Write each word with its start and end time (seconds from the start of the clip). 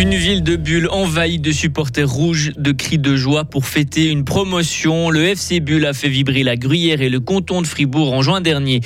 Une 0.00 0.14
ville 0.14 0.42
de 0.42 0.56
Bulle 0.56 0.88
envahie 0.88 1.38
de 1.38 1.52
supporters 1.52 2.08
rouges, 2.08 2.52
de 2.56 2.72
cris 2.72 2.96
de 2.96 3.16
joie 3.16 3.44
pour 3.44 3.66
fêter 3.66 4.06
une 4.06 4.24
promotion. 4.24 5.10
Le 5.10 5.24
FC 5.24 5.60
Bulle 5.60 5.84
a 5.84 5.92
fait 5.92 6.08
vibrer 6.08 6.42
la 6.42 6.56
Gruyère 6.56 7.02
et 7.02 7.10
le 7.10 7.20
canton 7.20 7.60
de 7.60 7.66
Fribourg 7.66 8.14
en 8.14 8.22
juin 8.22 8.40
dernier. 8.40 8.80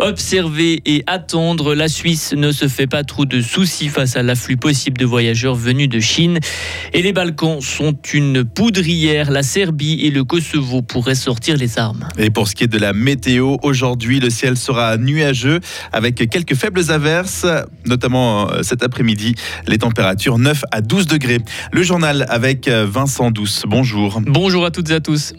Observer 0.00 0.82
et 0.84 1.04
attendre, 1.06 1.76
la 1.76 1.86
Suisse 1.86 2.32
ne 2.32 2.50
se 2.50 2.66
fait 2.66 2.88
pas 2.88 3.04
trop 3.04 3.24
de 3.24 3.40
soucis 3.42 3.88
face 3.88 4.16
à 4.16 4.24
l'afflux 4.24 4.56
possible 4.56 4.98
de 4.98 5.04
voyageurs 5.04 5.54
venus 5.54 5.88
de 5.88 6.00
Chine. 6.00 6.40
Et 6.92 7.00
les 7.00 7.12
Balkans 7.12 7.60
sont 7.60 7.96
une 8.12 8.44
poudrière. 8.44 9.30
La 9.30 9.44
Serbie 9.44 10.00
et 10.02 10.10
le 10.10 10.24
Kosovo 10.24 10.82
pourraient 10.82 11.14
sortir 11.14 11.56
les 11.56 11.78
armes. 11.78 12.08
Et 12.18 12.30
pour 12.30 12.48
ce 12.48 12.56
qui 12.56 12.64
est 12.64 12.66
de 12.66 12.78
la 12.78 12.92
météo, 12.92 13.58
aujourd'hui, 13.62 14.18
le 14.18 14.30
ciel 14.30 14.56
sera 14.56 14.96
nuageux 14.96 15.60
avec 15.92 16.28
quelques 16.28 16.56
faibles 16.56 16.90
averses, 16.90 17.46
notamment 17.84 18.50
euh, 18.50 18.62
cet 18.64 18.82
après-midi. 18.82 19.36
Les 19.68 19.78
températures 19.78 20.38
9 20.38 20.55
à 20.70 20.80
12 20.80 21.06
degrés. 21.06 21.38
Le 21.72 21.82
journal 21.82 22.26
avec 22.28 22.68
euh, 22.68 22.86
Vincent 22.88 23.30
Douce. 23.30 23.64
Bonjour. 23.66 24.20
Bonjour 24.26 24.64
à 24.64 24.70
toutes 24.70 24.90
et 24.90 24.94
à 24.94 25.00
tous. 25.00 25.32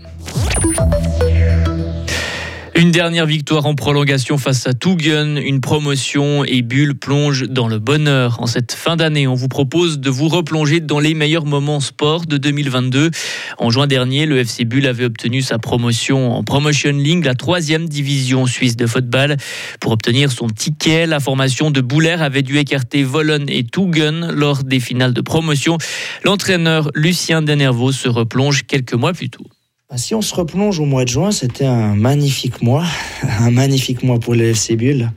Une 2.78 2.92
dernière 2.92 3.26
victoire 3.26 3.66
en 3.66 3.74
prolongation 3.74 4.38
face 4.38 4.68
à 4.68 4.76
Tougen, 4.76 5.42
une 5.44 5.62
promotion 5.62 6.46
et 6.46 6.62
Bulle 6.62 6.94
plonge 6.94 7.48
dans 7.50 7.68
le 7.68 7.80
bonheur. 7.80 8.40
En 8.40 8.46
cette 8.46 8.72
fin 8.72 8.96
d'année, 8.96 9.26
on 9.26 9.34
vous 9.34 9.48
propose 9.48 9.98
de 9.98 10.12
vous 10.12 10.28
replonger 10.28 10.80
dans 10.80 11.00
les 11.00 11.16
meilleurs 11.16 11.48
moments 11.48 11.80
sport 11.80 12.28
de 12.28 12.38
2022. 12.38 13.10
En 13.58 13.72
juin 13.72 13.88
dernier, 13.88 14.28
le 14.28 14.38
FC 14.38 14.64
Bulle 14.64 14.86
avait 14.86 15.06
obtenu 15.06 15.42
sa 15.42 15.58
promotion 15.58 16.36
en 16.36 16.44
Promotion 16.44 16.92
League, 16.92 17.26
la 17.26 17.34
troisième 17.34 17.90
division 17.90 18.46
suisse 18.46 18.76
de 18.76 18.86
football. 18.86 19.38
Pour 19.80 19.94
obtenir 19.94 20.32
son 20.32 20.48
ticket, 20.48 21.08
la 21.08 21.20
formation 21.20 21.72
de 21.72 21.82
Bouler 21.82 22.18
avait 22.20 22.44
dû 22.44 22.60
écarter 22.60 23.02
Volon 23.02 23.46
et 23.48 23.64
Tougen 23.64 24.32
lors 24.32 24.64
des 24.64 24.80
finales 24.80 25.14
de 25.14 25.22
promotion. 25.22 25.80
L'entraîneur 26.24 26.92
Lucien 26.94 27.42
Denervaux 27.42 27.92
se 27.92 28.08
replonge 28.08 28.68
quelques 28.68 28.94
mois 28.94 29.14
plus 29.14 29.32
tôt. 29.32 29.48
Bah, 29.90 29.96
si 29.96 30.14
on 30.14 30.22
se 30.22 30.36
replonge 30.36 30.82
au 30.82 30.86
mois 30.86 31.06
de 31.06 31.10
juin, 31.10 31.32
c'était 31.32 31.66
un 31.66 31.96
magnifique 31.96 32.62
mois, 32.62 32.84
un 33.40 33.52
magnifique 33.52 34.04
mois 34.04 34.20
pour 34.20 34.36
le 34.36 34.50
FC 34.50 34.76
Bulle. 34.76 35.12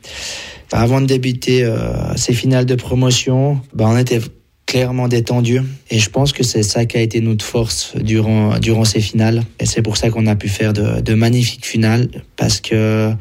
Avant 0.71 1.01
de 1.01 1.07
débuter 1.07 1.65
euh, 1.65 2.15
ces 2.15 2.33
finales 2.33 2.67
de 2.67 2.77
promotion, 2.77 3.61
bah, 3.75 3.87
on 3.89 3.97
était 3.99 4.21
clairement 4.67 5.09
détendu 5.09 5.61
et 5.91 5.99
je 5.99 6.09
pense 6.09 6.33
que 6.33 6.45
c'est 6.45 6.63
ça 6.63 6.87
qui 6.87 6.97
a 6.97 7.01
été 7.01 7.21
notre 7.21 7.45
force 7.45 7.97
durant 7.97 8.61
durant 8.61 8.85
ces 8.85 9.01
finales. 9.01 9.43
Et 9.59 9.67
c'est 9.67 9.83
pour 9.83 9.97
ça 9.97 10.11
qu'on 10.11 10.29
a 10.29 10.37
pu 10.37 10.49
faire 10.49 10.73
de, 10.73 11.01
de, 11.01 11.15
magnifiques 11.15 11.67
finales 11.67 12.09
parce 12.37 12.61
que 12.61 13.13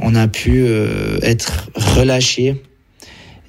on 0.00 0.14
a 0.14 0.28
pu 0.28 0.62
euh, 0.64 1.18
être 1.22 1.68
relâché 1.74 2.62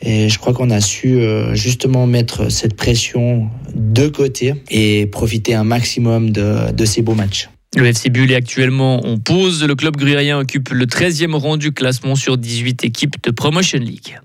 et 0.02 0.30
je 0.30 0.40
crois 0.40 0.54
qu'on 0.54 0.70
a 0.70 0.82
su 0.82 1.20
euh, 1.20 1.54
justement 1.56 2.08
mettre 2.08 2.52
cette 2.52 2.76
pression 2.76 3.50
de 3.74 4.08
côté 4.08 4.54
et 4.70 5.06
profiter 5.08 5.54
un 5.54 5.64
maximum 5.64 6.30
de, 6.32 6.72
de 6.72 6.86
ces 6.86 7.02
beaux 7.02 7.16
matchs. 7.16 7.50
Le 7.76 7.88
FC 7.88 8.10
Bulle 8.10 8.32
est 8.32 8.36
actuellement 8.36 9.06
en 9.06 9.18
pause. 9.18 9.62
Le 9.66 9.76
club 9.76 9.98
gruyérien 9.98 10.40
occupe 10.40 10.70
le 10.70 10.86
13e 10.86 11.34
rang 11.34 11.58
du 11.58 11.74
classement 11.74 12.16
sur 12.16 12.38
18 12.38 12.86
équipes 12.86 13.16
de 13.22 13.32
Promotion 13.32 13.80
League. 13.80 14.18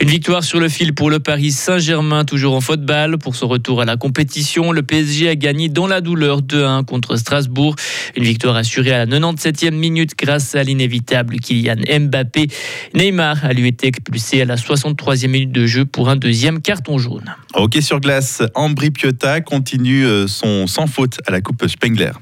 Une 0.00 0.08
victoire 0.08 0.44
sur 0.44 0.60
le 0.60 0.68
fil 0.68 0.94
pour 0.94 1.10
le 1.10 1.18
Paris 1.18 1.50
Saint-Germain, 1.50 2.24
toujours 2.24 2.54
en 2.54 2.60
football. 2.60 3.18
Pour 3.18 3.36
son 3.36 3.48
retour 3.48 3.82
à 3.82 3.84
la 3.84 3.96
compétition, 3.96 4.72
le 4.72 4.82
PSG 4.82 5.28
a 5.28 5.34
gagné 5.34 5.68
dans 5.68 5.86
la 5.86 6.00
douleur 6.00 6.42
2-1 6.42 6.84
contre 6.84 7.16
Strasbourg. 7.16 7.74
Une 8.16 8.24
victoire 8.24 8.56
assurée 8.56 8.92
à 8.92 9.04
la 9.04 9.06
97e 9.06 9.72
minute 9.72 10.12
grâce 10.16 10.54
à 10.54 10.62
l'inévitable 10.62 11.36
Kylian 11.36 11.76
Mbappé. 12.00 12.48
Neymar 12.94 13.44
a 13.44 13.52
lui 13.52 13.68
été 13.68 13.88
expulsé 13.88 14.42
à 14.42 14.44
la 14.44 14.56
63e 14.56 15.28
minute 15.28 15.52
de 15.52 15.66
jeu 15.66 15.84
pour 15.84 16.08
un 16.08 16.16
deuxième 16.16 16.60
carton 16.60 16.98
jaune. 16.98 17.34
Ok 17.54 17.78
sur 17.80 18.00
glace, 18.00 18.42
Ambri 18.54 18.90
Piotta 18.90 19.40
continue 19.40 20.06
euh, 20.06 20.26
son 20.26 20.66
sans 20.66 20.86
faute 20.86 21.18
à 21.26 21.30
la 21.30 21.40
Coupe 21.40 21.66
Spengler. 21.66 22.12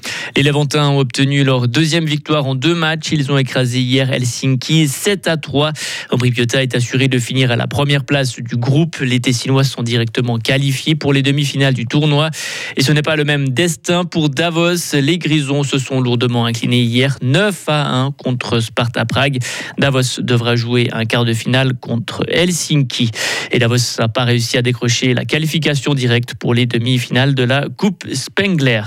Ont 0.75 0.99
obtenu 0.99 1.43
leur 1.43 1.67
deuxième 1.67 2.05
victoire 2.05 2.45
en 2.45 2.53
deux 2.53 2.75
matchs. 2.75 3.11
Ils 3.11 3.31
ont 3.31 3.37
écrasé 3.37 3.79
hier 3.79 4.11
Helsinki 4.11 4.87
7 4.87 5.27
à 5.27 5.35
3. 5.35 5.73
Ambri 6.11 6.29
Piotta 6.31 6.61
est 6.61 6.75
assuré 6.75 7.07
de 7.07 7.17
finir 7.17 7.49
à 7.49 7.55
la 7.55 7.65
première 7.65 8.03
place 8.03 8.35
du 8.35 8.55
groupe. 8.55 8.97
Les 8.99 9.19
Tessinois 9.19 9.63
sont 9.63 9.81
directement 9.81 10.37
qualifiés 10.37 10.93
pour 10.93 11.11
les 11.11 11.23
demi-finales 11.23 11.73
du 11.73 11.85
tournoi. 11.85 12.29
Et 12.77 12.83
ce 12.83 12.91
n'est 12.91 13.01
pas 13.01 13.15
le 13.15 13.23
même 13.23 13.49
destin 13.49 14.05
pour 14.05 14.29
Davos. 14.29 14.93
Les 14.93 15.17
Grisons 15.17 15.63
se 15.63 15.79
sont 15.79 16.01
lourdement 16.01 16.45
inclinés 16.45 16.81
hier 16.81 17.17
9 17.23 17.63
à 17.67 17.89
1 17.91 18.11
contre 18.11 18.59
Sparta 18.59 19.05
Prague. 19.05 19.39
Davos 19.79 20.21
devra 20.21 20.55
jouer 20.55 20.89
un 20.91 21.05
quart 21.05 21.25
de 21.25 21.33
finale 21.33 21.73
contre 21.73 22.25
Helsinki. 22.29 23.09
Et 23.51 23.57
Davos 23.57 23.77
n'a 23.97 24.07
pas 24.07 24.23
réussi 24.23 24.57
à 24.57 24.61
décrocher 24.61 25.15
la 25.15 25.25
qualification 25.25 25.95
directe 25.95 26.35
pour 26.35 26.53
les 26.53 26.67
demi-finales 26.67 27.33
de 27.33 27.43
la 27.43 27.65
Coupe 27.75 28.05
Spengler. 28.13 28.83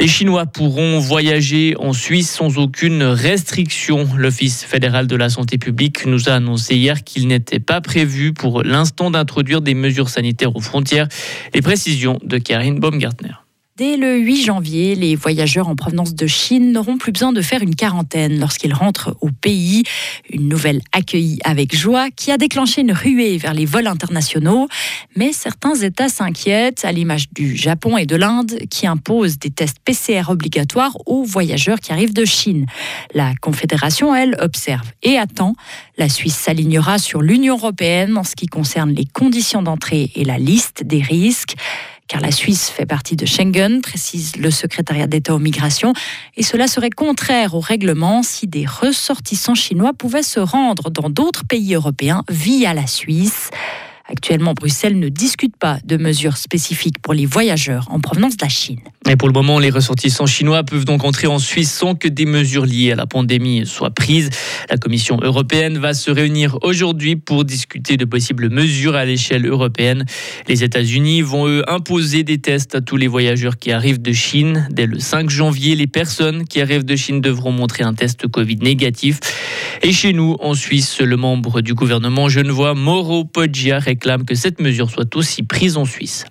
Les 0.00 0.06
Chinois 0.06 0.46
pourront 0.46 1.00
voyager 1.00 1.74
en 1.78 1.92
Suisse 1.92 2.30
sans 2.30 2.56
aucune 2.58 3.02
restriction. 3.02 4.08
L'Office 4.16 4.64
fédéral 4.64 5.08
de 5.08 5.16
la 5.16 5.28
santé 5.28 5.58
publique 5.58 6.06
nous 6.06 6.28
a 6.28 6.34
annoncé 6.34 6.76
hier 6.76 7.02
qu'il 7.02 7.26
n'était 7.26 7.58
pas 7.58 7.80
prévu 7.80 8.32
pour 8.32 8.62
l'instant 8.62 9.10
d'introduire 9.10 9.60
des 9.60 9.74
mesures 9.74 10.08
sanitaires 10.08 10.54
aux 10.54 10.60
frontières. 10.60 11.08
Les 11.52 11.62
précisions 11.62 12.20
de 12.22 12.38
Karine 12.38 12.78
Baumgartner. 12.78 13.47
Dès 13.78 13.96
le 13.96 14.18
8 14.18 14.42
janvier, 14.42 14.96
les 14.96 15.14
voyageurs 15.14 15.68
en 15.68 15.76
provenance 15.76 16.12
de 16.12 16.26
Chine 16.26 16.72
n'auront 16.72 16.98
plus 16.98 17.12
besoin 17.12 17.32
de 17.32 17.40
faire 17.40 17.62
une 17.62 17.76
quarantaine 17.76 18.40
lorsqu'ils 18.40 18.74
rentrent 18.74 19.16
au 19.20 19.30
pays. 19.30 19.84
Une 20.32 20.48
nouvelle 20.48 20.80
accueillie 20.90 21.38
avec 21.44 21.76
joie 21.76 22.10
qui 22.10 22.32
a 22.32 22.38
déclenché 22.38 22.80
une 22.80 22.90
ruée 22.90 23.36
vers 23.36 23.54
les 23.54 23.66
vols 23.66 23.86
internationaux. 23.86 24.66
Mais 25.14 25.32
certains 25.32 25.76
États 25.76 26.08
s'inquiètent, 26.08 26.84
à 26.84 26.90
l'image 26.90 27.30
du 27.30 27.56
Japon 27.56 27.96
et 27.96 28.04
de 28.04 28.16
l'Inde, 28.16 28.58
qui 28.68 28.88
imposent 28.88 29.38
des 29.38 29.50
tests 29.50 29.78
PCR 29.84 30.22
obligatoires 30.28 30.96
aux 31.06 31.22
voyageurs 31.22 31.78
qui 31.78 31.92
arrivent 31.92 32.14
de 32.14 32.24
Chine. 32.24 32.66
La 33.14 33.32
Confédération, 33.40 34.12
elle, 34.12 34.36
observe 34.40 34.90
et 35.04 35.18
attend. 35.18 35.54
La 35.98 36.08
Suisse 36.08 36.34
s'alignera 36.34 36.98
sur 36.98 37.22
l'Union 37.22 37.56
européenne 37.56 38.18
en 38.18 38.24
ce 38.24 38.34
qui 38.34 38.48
concerne 38.48 38.90
les 38.92 39.06
conditions 39.06 39.62
d'entrée 39.62 40.10
et 40.16 40.24
la 40.24 40.38
liste 40.38 40.82
des 40.82 41.00
risques 41.00 41.54
car 42.08 42.20
la 42.20 42.32
Suisse 42.32 42.70
fait 42.70 42.86
partie 42.86 43.16
de 43.16 43.26
Schengen, 43.26 43.80
précise 43.82 44.36
le 44.36 44.50
secrétariat 44.50 45.06
d'État 45.06 45.34
aux 45.34 45.38
migrations, 45.38 45.92
et 46.36 46.42
cela 46.42 46.66
serait 46.66 46.90
contraire 46.90 47.54
au 47.54 47.60
règlement 47.60 48.22
si 48.22 48.46
des 48.46 48.66
ressortissants 48.66 49.54
chinois 49.54 49.92
pouvaient 49.92 50.22
se 50.22 50.40
rendre 50.40 50.90
dans 50.90 51.10
d'autres 51.10 51.44
pays 51.44 51.74
européens 51.74 52.24
via 52.28 52.74
la 52.74 52.86
Suisse. 52.86 53.50
Actuellement, 54.06 54.54
Bruxelles 54.54 54.98
ne 54.98 55.10
discute 55.10 55.56
pas 55.56 55.78
de 55.84 55.98
mesures 55.98 56.38
spécifiques 56.38 56.98
pour 57.00 57.12
les 57.12 57.26
voyageurs 57.26 57.86
en 57.90 58.00
provenance 58.00 58.38
de 58.38 58.44
la 58.44 58.48
Chine. 58.48 58.80
Et 59.10 59.16
pour 59.16 59.28
le 59.28 59.32
moment, 59.32 59.58
les 59.58 59.70
ressortissants 59.70 60.26
chinois 60.26 60.64
peuvent 60.64 60.84
donc 60.84 61.02
entrer 61.02 61.26
en 61.26 61.38
Suisse 61.38 61.72
sans 61.72 61.94
que 61.94 62.08
des 62.08 62.26
mesures 62.26 62.66
liées 62.66 62.92
à 62.92 62.94
la 62.94 63.06
pandémie 63.06 63.64
soient 63.64 63.90
prises. 63.90 64.28
La 64.68 64.76
Commission 64.76 65.18
européenne 65.22 65.78
va 65.78 65.94
se 65.94 66.10
réunir 66.10 66.58
aujourd'hui 66.60 67.16
pour 67.16 67.46
discuter 67.46 67.96
de 67.96 68.04
possibles 68.04 68.50
mesures 68.50 68.96
à 68.96 69.06
l'échelle 69.06 69.46
européenne. 69.46 70.04
Les 70.46 70.62
États-Unis 70.62 71.22
vont, 71.22 71.48
eux, 71.48 71.64
imposer 71.68 72.22
des 72.22 72.36
tests 72.36 72.74
à 72.74 72.82
tous 72.82 72.98
les 72.98 73.06
voyageurs 73.06 73.56
qui 73.56 73.72
arrivent 73.72 74.02
de 74.02 74.12
Chine. 74.12 74.68
Dès 74.70 74.84
le 74.84 74.98
5 74.98 75.30
janvier, 75.30 75.74
les 75.74 75.86
personnes 75.86 76.44
qui 76.44 76.60
arrivent 76.60 76.84
de 76.84 76.96
Chine 76.96 77.22
devront 77.22 77.50
montrer 77.52 77.84
un 77.84 77.94
test 77.94 78.28
Covid 78.28 78.56
négatif. 78.56 79.20
Et 79.82 79.92
chez 79.92 80.12
nous, 80.12 80.36
en 80.40 80.52
Suisse, 80.52 81.00
le 81.00 81.16
membre 81.16 81.62
du 81.62 81.72
gouvernement 81.72 82.28
genevois, 82.28 82.74
Mauro 82.74 83.24
Poggia, 83.24 83.78
réclame 83.78 84.26
que 84.26 84.34
cette 84.34 84.60
mesure 84.60 84.90
soit 84.90 85.16
aussi 85.16 85.44
prise 85.44 85.78
en 85.78 85.86
Suisse. 85.86 86.26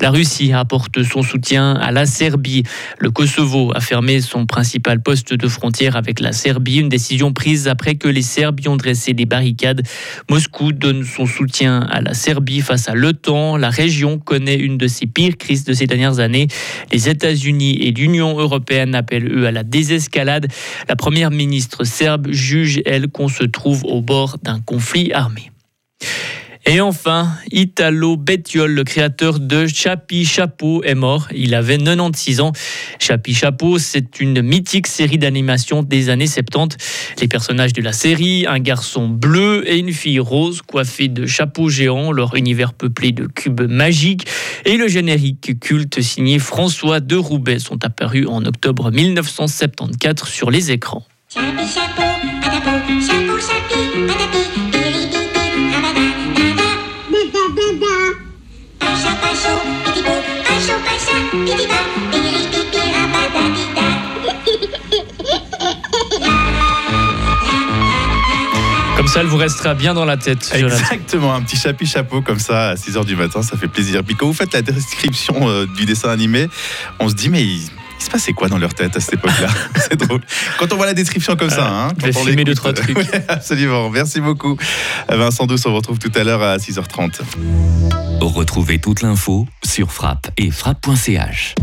La 0.00 0.10
Russie 0.10 0.52
apporte 0.52 1.02
son 1.02 1.22
soutien 1.22 1.74
à 1.74 1.92
la 1.92 2.06
Serbie. 2.06 2.62
Le 2.98 3.10
Kosovo 3.10 3.72
a 3.74 3.80
fermé 3.80 4.20
son 4.20 4.46
principal 4.46 5.02
poste 5.02 5.34
de 5.34 5.48
frontière 5.48 5.96
avec 5.96 6.20
la 6.20 6.32
Serbie, 6.32 6.78
une 6.78 6.88
décision 6.88 7.32
prise 7.32 7.68
après 7.68 7.94
que 7.94 8.08
les 8.08 8.22
Serbes 8.22 8.60
ont 8.66 8.76
dressé 8.76 9.12
des 9.12 9.26
barricades. 9.26 9.82
Moscou 10.30 10.72
donne 10.72 11.04
son 11.04 11.26
soutien 11.26 11.80
à 11.90 12.00
la 12.00 12.14
Serbie 12.14 12.60
face 12.60 12.88
à 12.88 12.94
l'OTAN. 12.94 13.56
La 13.56 13.70
région 13.70 14.18
connaît 14.18 14.56
une 14.56 14.78
de 14.78 14.88
ses 14.88 15.06
pires 15.06 15.36
crises 15.36 15.64
de 15.64 15.72
ces 15.72 15.86
dernières 15.86 16.18
années. 16.18 16.48
Les 16.90 17.08
États-Unis 17.08 17.78
et 17.80 17.92
l'Union 17.92 18.38
européenne 18.38 18.94
appellent 18.94 19.30
eux 19.32 19.46
à 19.46 19.52
la 19.52 19.62
désescalade. 19.62 20.48
La 20.88 20.96
première 20.96 21.30
ministre 21.30 21.84
serbe 21.84 22.28
juge, 22.30 22.80
elle, 22.86 23.08
qu'on 23.08 23.28
se 23.28 23.44
trouve 23.44 23.84
au 23.84 24.00
bord 24.00 24.38
d'un 24.42 24.60
conflit 24.60 25.12
armé. 25.12 25.51
Et 26.64 26.80
enfin, 26.80 27.28
Italo 27.50 28.16
Bettiol, 28.16 28.70
le 28.70 28.84
créateur 28.84 29.40
de 29.40 29.66
Chapi 29.66 30.24
Chapeau, 30.24 30.82
est 30.84 30.94
mort. 30.94 31.26
Il 31.34 31.56
avait 31.56 31.76
96 31.76 32.40
ans. 32.40 32.52
Chapi 33.00 33.34
Chapeau, 33.34 33.78
c'est 33.78 34.20
une 34.20 34.42
mythique 34.42 34.86
série 34.86 35.18
d'animation 35.18 35.82
des 35.82 36.08
années 36.08 36.28
70. 36.28 36.76
Les 37.20 37.26
personnages 37.26 37.72
de 37.72 37.82
la 37.82 37.92
série, 37.92 38.46
un 38.48 38.60
garçon 38.60 39.08
bleu 39.08 39.68
et 39.68 39.78
une 39.78 39.92
fille 39.92 40.20
rose 40.20 40.62
coiffée 40.62 41.08
de 41.08 41.26
chapeaux 41.26 41.68
géants, 41.68 42.12
leur 42.12 42.36
univers 42.36 42.74
peuplé 42.74 43.10
de 43.10 43.26
cubes 43.26 43.62
magiques 43.62 44.28
et 44.64 44.76
le 44.76 44.86
générique 44.86 45.58
culte 45.58 46.00
signé 46.00 46.38
François 46.38 47.00
de 47.00 47.16
Roubaix 47.16 47.58
sont 47.58 47.84
apparus 47.84 48.28
en 48.28 48.44
octobre 48.44 48.92
1974 48.92 50.28
sur 50.28 50.50
les 50.50 50.70
écrans. 50.70 51.04
Ça, 69.12 69.20
elle 69.20 69.26
vous 69.26 69.36
restera 69.36 69.74
bien 69.74 69.92
dans 69.92 70.06
la 70.06 70.16
tête. 70.16 70.50
Jonathan. 70.58 70.74
Exactement, 70.74 71.34
un 71.34 71.42
petit 71.42 71.58
chapi 71.58 71.84
chapeau 71.84 72.22
comme 72.22 72.38
ça 72.38 72.70
à 72.70 72.74
6h 72.76 73.04
du 73.04 73.14
matin, 73.14 73.42
ça 73.42 73.58
fait 73.58 73.68
plaisir. 73.68 74.02
Puis 74.02 74.14
quand 74.14 74.26
vous 74.26 74.32
faites 74.32 74.54
la 74.54 74.62
description 74.62 75.50
euh, 75.50 75.66
du 75.76 75.84
dessin 75.84 76.08
animé, 76.08 76.48
on 76.98 77.10
se 77.10 77.14
dit 77.14 77.28
mais 77.28 77.42
il, 77.42 77.60
il 77.60 78.02
se 78.02 78.08
passait 78.08 78.32
quoi 78.32 78.48
dans 78.48 78.56
leur 78.56 78.72
tête 78.72 78.96
à 78.96 79.00
cette 79.00 79.12
époque-là 79.12 79.48
C'est 79.76 79.96
drôle. 79.96 80.22
Quand 80.58 80.72
on 80.72 80.76
voit 80.76 80.86
la 80.86 80.94
description 80.94 81.36
comme 81.36 81.50
ça, 81.50 81.68
hein, 81.68 81.88
je 81.98 82.06
vais 82.06 82.12
quand 82.14 82.20
on 82.20 82.24
filmer 82.24 82.44
deux, 82.44 82.54
trois 82.54 82.72
trucs. 82.72 82.96
ouais, 82.96 83.24
absolument. 83.28 83.90
Merci 83.90 84.22
beaucoup. 84.22 84.56
Vincent 85.10 85.44
Douce, 85.44 85.66
on 85.66 85.70
vous 85.72 85.76
retrouve 85.76 85.98
tout 85.98 86.12
à 86.14 86.24
l'heure 86.24 86.42
à 86.42 86.56
6h30. 86.56 87.20
Retrouvez 88.18 88.78
toute 88.78 89.02
l'info 89.02 89.46
sur 89.62 89.92
frappe 89.92 90.30
et 90.38 90.50
frappe.ch. 90.50 91.54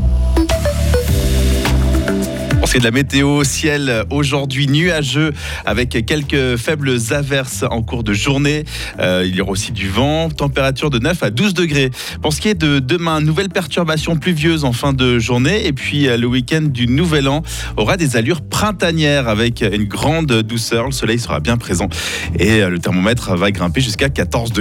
Pour 2.69 2.73
ce 2.73 2.77
qui 2.77 2.85
est 2.85 2.91
de 2.91 2.95
la 2.95 3.01
météo, 3.01 3.43
ciel 3.43 4.03
aujourd'hui 4.11 4.67
nuageux 4.67 5.33
avec 5.65 6.05
quelques 6.05 6.55
faibles 6.57 6.97
averses 7.09 7.65
en 7.67 7.81
cours 7.81 8.03
de 8.03 8.13
journée. 8.13 8.63
Euh, 8.99 9.25
il 9.25 9.35
y 9.35 9.41
aura 9.41 9.53
aussi 9.53 9.71
du 9.71 9.89
vent, 9.89 10.29
température 10.29 10.91
de 10.91 10.99
9 10.99 11.23
à 11.23 11.31
12 11.31 11.55
degrés. 11.55 11.89
Pour 12.21 12.31
ce 12.31 12.39
qui 12.39 12.47
est 12.47 12.53
de 12.53 12.77
demain, 12.77 13.21
nouvelle 13.21 13.49
perturbation 13.49 14.17
pluvieuse 14.17 14.65
en 14.65 14.71
fin 14.71 14.93
de 14.93 15.17
journée. 15.17 15.65
Et 15.65 15.73
puis 15.73 16.07
euh, 16.07 16.15
le 16.15 16.27
week-end 16.27 16.61
du 16.61 16.85
Nouvel 16.85 17.27
An 17.27 17.41
aura 17.75 17.97
des 17.97 18.17
allures 18.17 18.41
printanières 18.41 19.27
avec 19.29 19.63
une 19.63 19.85
grande 19.85 20.31
douceur. 20.31 20.85
Le 20.85 20.91
soleil 20.91 21.17
sera 21.17 21.39
bien 21.39 21.57
présent 21.57 21.89
et 22.37 22.61
euh, 22.61 22.69
le 22.69 22.77
thermomètre 22.77 23.35
va 23.35 23.49
grimper 23.49 23.81
jusqu'à 23.81 24.09
14 24.09 24.51
degrés. 24.51 24.57